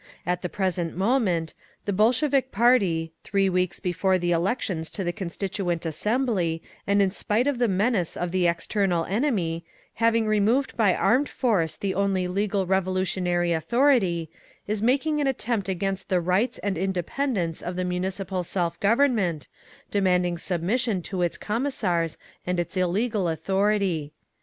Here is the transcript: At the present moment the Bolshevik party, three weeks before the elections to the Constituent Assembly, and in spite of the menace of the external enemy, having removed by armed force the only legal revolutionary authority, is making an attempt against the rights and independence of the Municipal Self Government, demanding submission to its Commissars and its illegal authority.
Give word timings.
At 0.25 0.41
the 0.41 0.49
present 0.49 0.97
moment 0.97 1.53
the 1.85 1.93
Bolshevik 1.93 2.51
party, 2.51 3.13
three 3.23 3.49
weeks 3.49 3.79
before 3.79 4.17
the 4.17 4.31
elections 4.31 4.89
to 4.89 5.03
the 5.03 5.13
Constituent 5.13 5.85
Assembly, 5.85 6.63
and 6.87 7.03
in 7.03 7.11
spite 7.11 7.45
of 7.45 7.59
the 7.59 7.67
menace 7.67 8.17
of 8.17 8.31
the 8.31 8.47
external 8.47 9.05
enemy, 9.05 9.63
having 10.01 10.25
removed 10.25 10.75
by 10.75 10.95
armed 10.95 11.29
force 11.29 11.77
the 11.77 11.93
only 11.93 12.27
legal 12.27 12.65
revolutionary 12.65 13.51
authority, 13.53 14.31
is 14.65 14.81
making 14.81 15.21
an 15.21 15.27
attempt 15.27 15.69
against 15.69 16.09
the 16.09 16.19
rights 16.19 16.57
and 16.57 16.79
independence 16.79 17.61
of 17.61 17.75
the 17.75 17.85
Municipal 17.85 18.43
Self 18.43 18.79
Government, 18.79 19.47
demanding 19.91 20.39
submission 20.39 21.03
to 21.03 21.21
its 21.21 21.37
Commissars 21.37 22.17
and 22.47 22.59
its 22.59 22.75
illegal 22.75 23.27
authority. 23.29 24.13